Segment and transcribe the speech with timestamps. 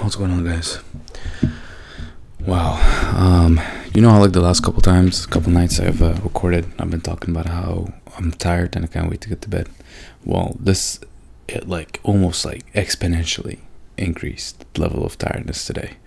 [0.00, 0.78] What's going on, guys?
[2.40, 2.78] Wow.
[3.14, 3.60] Um,
[3.92, 7.02] you know how like the last couple times, couple nights I've uh, recorded, I've been
[7.02, 9.68] talking about how I'm tired and I can't wait to get to bed.
[10.24, 10.98] Well, this
[11.46, 13.58] it like almost like exponentially
[13.98, 15.98] increased level of tiredness today.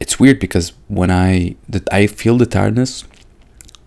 [0.00, 1.54] It's weird because when I
[1.92, 3.04] I feel the tiredness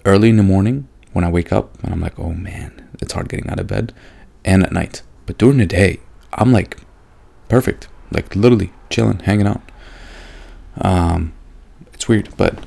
[0.05, 3.29] early in the morning when I wake up and I'm like, oh man, it's hard
[3.29, 3.93] getting out of bed,
[4.43, 5.01] and at night.
[5.25, 6.01] But during the day,
[6.33, 6.81] I'm like
[7.47, 9.61] perfect, like literally chilling, hanging out.
[10.81, 11.31] Um,
[11.93, 12.59] it's weird, but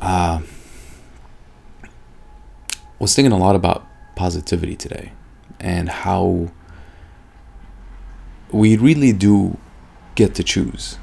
[0.00, 0.42] uh,
[3.00, 5.10] was thinking a lot about positivity today
[5.58, 6.52] and how
[8.52, 9.58] we really do
[10.14, 10.98] get to choose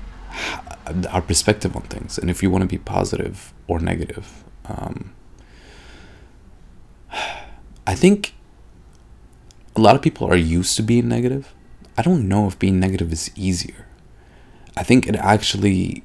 [1.10, 5.14] our perspective on things and if you want to be positive or negative um,
[7.94, 8.34] i think
[9.78, 11.46] a lot of people are used to being negative
[11.98, 13.82] i don't know if being negative is easier
[14.82, 16.04] i think it actually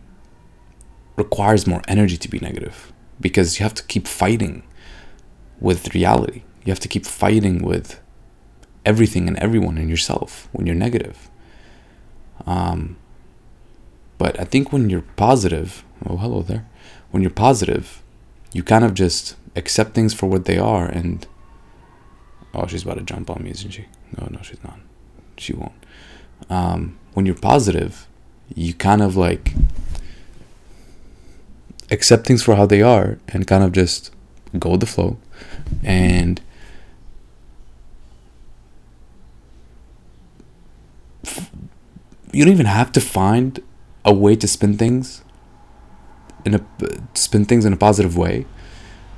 [1.23, 2.93] requires more energy to be negative
[3.27, 4.63] because you have to keep fighting
[5.67, 8.01] with reality you have to keep fighting with
[8.85, 11.31] everything and everyone in yourself when you're negative
[12.47, 12.97] um,
[14.17, 16.67] but I think when you're positive, oh, hello there.
[17.11, 18.03] When you're positive,
[18.53, 21.27] you kind of just accept things for what they are and.
[22.55, 23.87] Oh, she's about to jump on me, isn't she?
[24.19, 24.79] No, no, she's not.
[25.37, 25.73] She won't.
[26.49, 28.07] Um, when you're positive,
[28.55, 29.53] you kind of like
[31.91, 34.13] accept things for how they are and kind of just
[34.59, 35.19] go with the flow
[35.83, 36.41] and
[42.33, 43.61] you don't even have to find
[44.05, 45.23] a way to spin things
[46.45, 46.61] in a
[47.15, 48.47] spin things in a positive way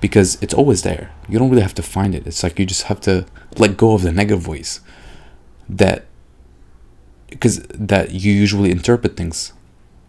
[0.00, 1.12] because it's always there.
[1.28, 2.26] You don't really have to find it.
[2.26, 4.80] It's like you just have to let go of the negative ways
[5.68, 6.06] that
[7.28, 9.52] because that you usually interpret things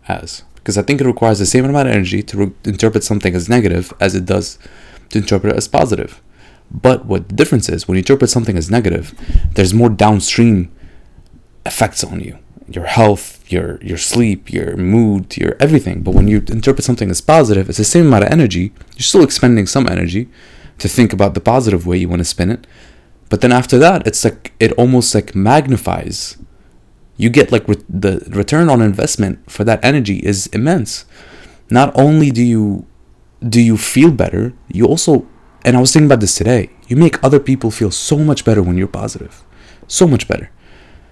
[0.08, 3.36] as because I think it requires the same amount of energy to re- interpret something
[3.36, 4.58] as negative as it does
[5.10, 6.22] to interpret it as positive.
[6.72, 9.14] But what the difference is when you interpret something as negative,
[9.56, 10.72] there's more downstream
[11.66, 12.40] effects on you
[12.76, 16.02] your health, your your sleep, your mood, your everything.
[16.02, 18.74] But when you interpret something as positive, it's the same amount of energy.
[18.96, 20.30] You're still expending some energy
[20.80, 22.66] to think about the positive way you want to spin it.
[23.30, 26.38] But then after that, it's like it almost like magnifies.
[27.18, 31.06] You get like re- the return on investment for that energy is immense.
[31.70, 32.86] Not only do you
[33.48, 35.28] do you feel better, you also
[35.64, 36.72] and I was thinking about this today.
[36.88, 39.44] You make other people feel so much better when you're positive.
[39.88, 40.50] So much better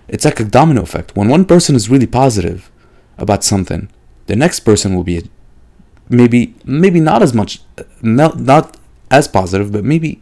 [0.09, 1.16] it's like a domino effect.
[1.16, 2.72] When one person is really positive
[3.18, 3.90] about something,
[4.28, 5.30] the next person will be
[6.09, 7.62] maybe maybe not as much
[8.02, 8.78] not, not
[9.12, 10.22] as positive, but maybe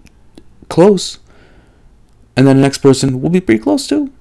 [0.70, 1.20] close.
[2.36, 4.12] And then the next person will be pretty close too.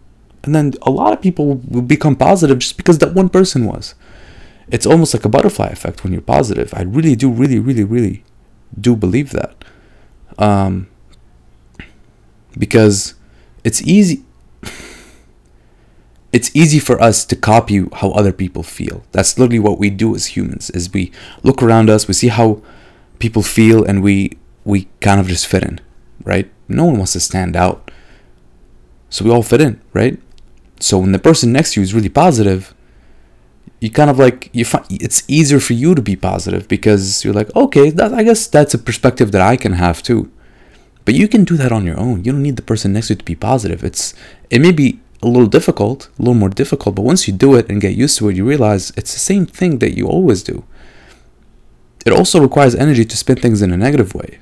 [0.43, 3.95] And then a lot of people will become positive just because that one person was.
[4.69, 6.73] It's almost like a butterfly effect when you're positive.
[6.75, 8.25] I really do, really, really, really
[8.81, 9.65] do believe that.
[10.39, 10.89] Um,
[12.59, 13.15] because
[13.65, 14.26] it's easy
[16.37, 19.03] it's easy for us to copy how other people feel.
[19.13, 21.11] That's literally what we do as humans is we
[21.43, 22.61] look around us, we see how
[23.19, 25.81] people feel and we we kind of just fit in,
[26.25, 26.51] right?
[26.69, 27.91] No one wants to stand out.
[29.09, 30.21] So we all fit in, right?
[30.79, 32.75] So when the person next to you is really positive,
[33.81, 37.39] you kind of like you find it's easier for you to be positive because you're
[37.41, 40.31] like, okay, that, I guess that's a perspective that I can have too.
[41.07, 42.25] But you can do that on your own.
[42.25, 43.83] You don't need the person next to you to be positive.
[43.83, 44.13] It's
[44.51, 47.69] it may be a little difficult, a little more difficult, but once you do it
[47.69, 50.65] and get used to it, you realize it's the same thing that you always do.
[52.05, 54.39] It also requires energy to spin things in a negative way.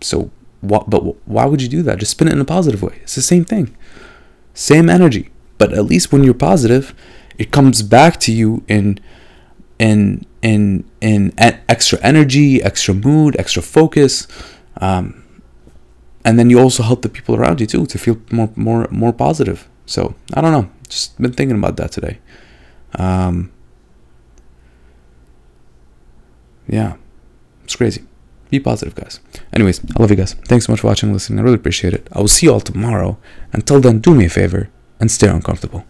[0.00, 1.98] So, what, but why would you do that?
[1.98, 3.00] Just spin it in a positive way.
[3.02, 3.76] It's the same thing.
[4.54, 5.30] Same energy.
[5.58, 6.94] But at least when you're positive,
[7.36, 8.98] it comes back to you in
[9.78, 14.26] in in in extra energy, extra mood, extra focus.
[14.80, 15.24] Um,
[16.24, 19.12] and then you also help the people around you too to feel more more more
[19.12, 20.70] positive so I don't know.
[20.88, 22.18] Just been thinking about that today.
[22.94, 23.52] Um,
[26.68, 26.96] yeah,
[27.64, 28.04] it's crazy.
[28.50, 29.20] Be positive, guys.
[29.52, 30.34] Anyways, I love you guys.
[30.34, 31.38] Thanks so much for watching and listening.
[31.38, 32.06] I really appreciate it.
[32.12, 33.16] I will see you all tomorrow.
[33.52, 34.68] Until then, do me a favor
[35.00, 35.84] and stay uncomfortable.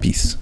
[0.00, 0.36] Peace.